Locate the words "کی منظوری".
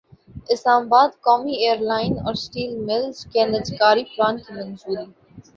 4.43-5.05